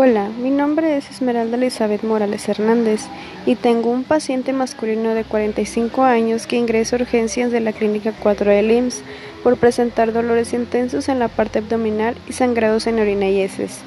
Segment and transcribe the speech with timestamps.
[0.00, 3.00] Hola, mi nombre es Esmeralda Elizabeth Morales Hernández
[3.46, 8.12] y tengo un paciente masculino de 45 años que ingresa a urgencias de la Clínica
[8.16, 9.02] 4 de IMSS
[9.42, 13.80] por presentar dolores intensos en la parte abdominal y sangrados en orina y heces.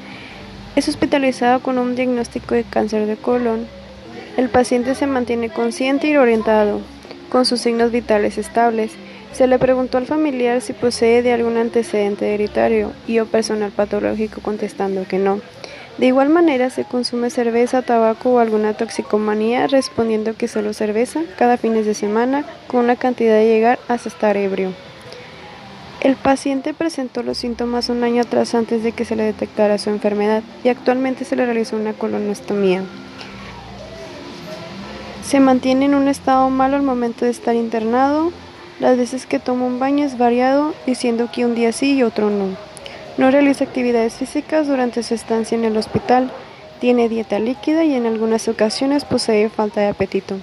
[0.75, 3.65] Es hospitalizado con un diagnóstico de cáncer de colon.
[4.35, 6.81] El paciente se mantiene consciente y orientado,
[7.29, 8.91] con sus signos vitales estables.
[9.31, 14.41] Se le preguntó al familiar si posee de algún antecedente hereditario y o personal patológico
[14.41, 15.39] contestando que no.
[15.97, 21.57] De igual manera se consume cerveza, tabaco o alguna toxicomanía respondiendo que solo cerveza cada
[21.57, 24.73] fines de semana con una cantidad de llegar hasta estar ebrio.
[25.99, 29.91] El paciente presentó los síntomas un año atrás antes de que se le detectara su
[29.91, 32.83] enfermedad y actualmente se le realizó una colonostomía.
[35.23, 38.31] Se mantiene en un estado malo al momento de estar internado.
[38.79, 42.31] Las veces que toma un baño es variado, diciendo que un día sí y otro
[42.31, 42.70] no.
[43.17, 46.31] No realiza actividades físicas durante su estancia en el hospital.
[46.79, 50.37] Tiene dieta líquida y en algunas ocasiones posee falta de apetito.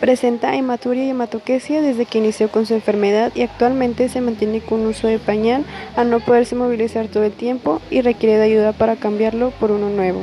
[0.00, 4.86] Presenta hematuria y hematoquesia desde que inició con su enfermedad y actualmente se mantiene con
[4.86, 5.64] uso de pañal
[5.96, 9.88] a no poderse movilizar todo el tiempo y requiere de ayuda para cambiarlo por uno
[9.88, 10.20] nuevo.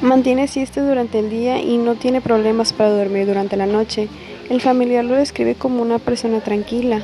[0.00, 4.08] Mantiene siesta durante el día y no tiene problemas para dormir durante la noche.
[4.48, 7.02] El familiar lo describe como una persona tranquila,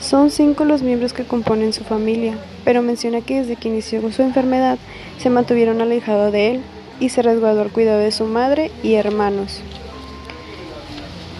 [0.00, 4.22] son cinco los miembros que componen su familia, pero menciona que desde que inició su
[4.22, 4.78] enfermedad
[5.18, 6.60] se mantuvieron alejados de él
[7.00, 9.60] y se resguardó al cuidado de su madre y hermanos.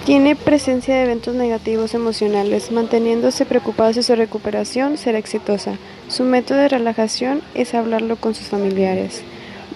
[0.04, 5.76] Tiene presencia de eventos negativos emocionales, manteniéndose preocupado si su recuperación será exitosa.
[6.08, 9.22] Su método de relajación es hablarlo con sus familiares.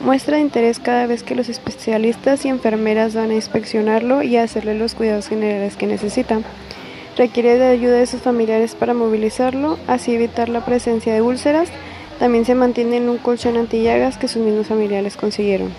[0.01, 4.75] Muestra interés cada vez que los especialistas y enfermeras van a inspeccionarlo y a hacerle
[4.75, 6.45] los cuidados generales que necesitan.
[7.23, 11.69] Requiere de ayuda de sus familiares para movilizarlo, así evitar la presencia de úlceras.
[12.19, 15.71] También se mantiene en un colchón antillagas que sus mismos familiares consiguieron.